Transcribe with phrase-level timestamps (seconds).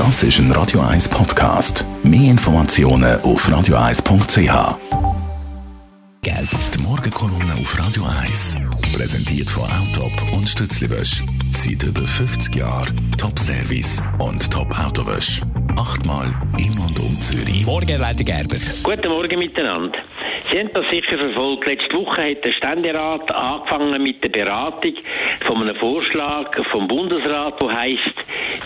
[0.00, 1.84] Das ist ein Radio 1 Podcast.
[2.02, 4.48] Mehr Informationen auf radio1.ch.
[6.22, 6.48] Geld.
[6.74, 8.56] Die Morgenkolumne auf Radio 1.
[8.96, 11.22] Präsentiert von Autop und Stützliwösch.
[11.50, 15.42] Seit über 50 Jahren Top-Service und Top-Autowösch.
[15.76, 17.66] Achtmal in und um Zürich.
[17.66, 18.56] Morgen, Leiter Gerber.
[18.82, 19.98] Guten Morgen miteinander.
[20.50, 21.66] Sie haben das sicher verfolgt.
[21.66, 24.94] Letzte Woche hat der Ständerat angefangen mit der Beratung
[25.46, 28.16] von einem Vorschlag vom Bundesrat, der heißt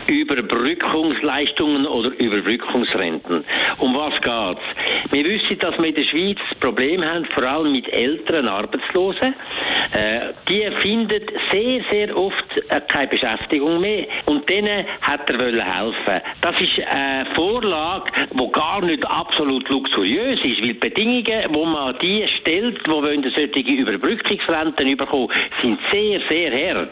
[0.06, 3.44] Überbrückungsleistungen oder Überbrückungsrenten.
[3.78, 4.62] Um was geht's?
[5.10, 9.34] Wir wissen, dass wir in der Schweiz Probleme haben, vor allem mit älteren Arbeitslosen.
[9.92, 11.22] Äh, die finden
[11.52, 16.20] sehr, sehr oft äh, keine Beschäftigung mehr und denen hat er helfen.
[16.40, 21.96] Das ist eine Vorlage, die gar nicht absolut luxuriös ist, weil die Bedingungen, wo man
[22.00, 25.28] die stellt, die wollen solche Überbrückungsrenten bekommen,
[25.62, 26.90] sind sehr, sehr hart.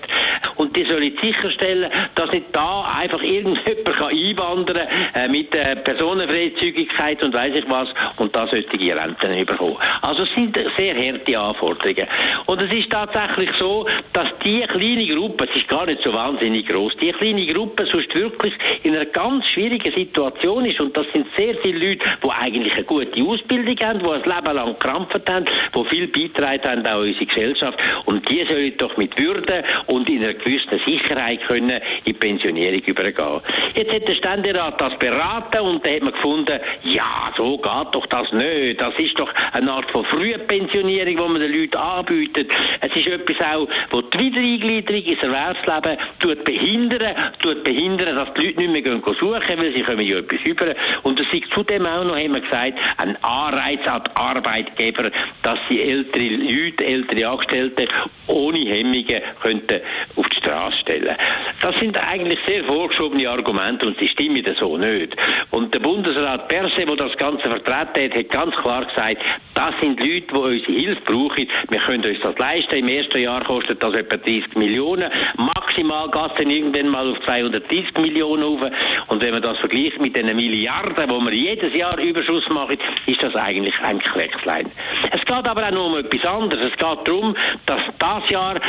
[0.56, 7.22] Und die sollen sicherstellen, dass nicht da einfach irgendjemand einwandern kann äh, mit äh, Personenfreizügigkeit
[7.22, 9.77] und weiß ich was und da die Renten bekommen.
[10.03, 12.06] Also es sind sehr harte Anforderungen.
[12.47, 16.67] Und es ist tatsächlich so, dass die kleine Gruppe, es ist gar nicht so wahnsinnig
[16.67, 21.27] groß, die kleine Gruppe sonst wirklich in einer ganz schwierigen Situation ist und das sind
[21.36, 25.47] sehr viele Leute, die eigentlich eine gute Ausbildung haben, die ein Leben lang gekrampft haben,
[25.75, 30.22] die viel beitragen haben auch unsere Gesellschaft und die sollen doch mit Würde und in
[30.22, 33.41] einer gewissen Sicherheit können in die Pensionierung übergehen.
[33.75, 38.07] Jetzt hat der Ständerat das beraten und da hat man gefunden, ja, so geht doch
[38.07, 38.81] das nicht.
[38.81, 42.51] Das ist doch eine Art von Frühpensionierung, die man den Leuten anbietet.
[42.81, 48.47] Es ist etwas auch, wo die Wiedereingliederung ins Erwerbsleben tut behindern, tut behindern, dass die
[48.47, 50.75] Leute nicht mehr gehen suchen, weil sie kommen ja etwas über.
[51.03, 55.11] Und es ist zudem auch noch, haben wir gesagt, ein Anreiz an die Arbeitgeber,
[55.43, 57.89] dass sie ältere Leute, ältere Angestellte
[58.27, 59.81] ohne Hemmungen könnten
[60.17, 61.17] auf die Straße stellen.
[61.61, 65.17] Das sind eigentlich sehr vorgeschobene Argumente und sie stimmen so nicht.
[65.51, 69.19] Und der Bundesrat Perse, der das Ganze vertreten hat, hat ganz klar gesagt,
[69.55, 71.49] das sind Leute, die unsere Hilfe brauchen.
[71.69, 72.75] Wir können uns das leisten.
[72.75, 75.11] Im ersten Jahr kostet das etwa 30 Millionen.
[75.37, 78.61] Maximal geht es dann irgendwann mal auf 230 Millionen auf.
[79.09, 83.22] Und wenn man das vergleicht mit den Milliarden, wo wir jedes Jahr Überschuss machen, ist
[83.22, 84.71] das eigentlich ein Klecklein.
[85.12, 86.72] Es geht aber auch noch um etwas anderes.
[86.72, 88.61] Es geht darum, dass das Jahr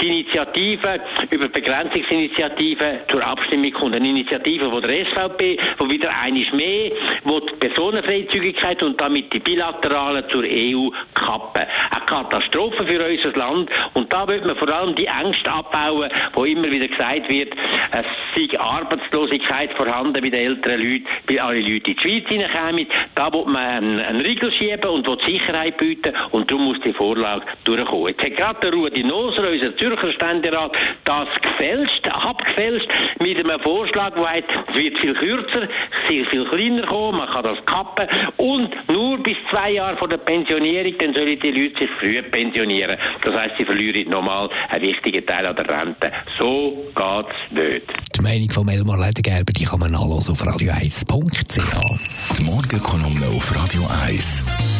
[0.00, 1.00] die Initiative
[1.30, 3.94] über Begrenzungsinitiative zur Abstimmung kommt.
[3.94, 6.90] Eine Initiative von der SVP, wo wieder einiges mehr,
[7.24, 11.66] wo die Personenfreizügigkeit und damit die bilateralen zur EU kappen.
[11.94, 13.70] Eine Katastrophe für unser Land.
[13.94, 17.52] Und da wird man vor allem die Ängste abbauen, wo immer wieder gesagt wird,
[17.92, 22.86] es sei Arbeitslosigkeit vorhanden bei den älteren Leuten, bei allen Leuten in die Schweiz hineinkommen.
[23.14, 26.92] Da will man einen, einen Riegel schieben und will Sicherheit bieten und darum muss die
[26.92, 28.08] Vorlage durchkommen.
[28.08, 30.72] Jetzt hat gerade der Rudi Noser, unser Zürcher Ständerat,
[31.04, 32.88] das gefälscht, abgefälscht
[33.20, 35.68] mit einem Vorschlag, der heißt, es wird viel kürzer,
[36.08, 40.18] sehr viel kleiner kommen, man kann das kappen und nur bis zwei Jahre vor der
[40.18, 42.96] Pensionierung, dann sollen die Leute sich früh pensionieren.
[43.22, 46.12] Das heisst, sie verlieren nochmal einen wichtigen Teil an der Rente.
[46.38, 47.86] So geht's nicht.
[48.16, 52.38] Die Meinung von Elmar Ledergerber, die kann man nachlesen auf radio1.ch.
[52.38, 54.79] Die Morgenkolumne auf Radio 1.